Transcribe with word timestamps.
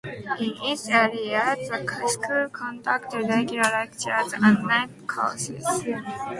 In 0.39 0.55
its 0.63 0.89
early 0.89 1.27
years, 1.27 1.69
the 1.69 2.07
school 2.07 2.49
conducted 2.49 3.19
regular 3.29 3.61
lectures 3.71 4.33
and 4.33 4.63
night 4.63 4.89
courses. 5.07 5.63